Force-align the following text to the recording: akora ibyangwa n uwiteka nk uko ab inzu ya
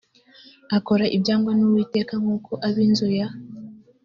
akora 0.77 1.05
ibyangwa 1.15 1.51
n 1.55 1.61
uwiteka 1.67 2.13
nk 2.21 2.27
uko 2.35 2.51
ab 2.67 2.75
inzu 2.85 3.07
ya 3.19 3.27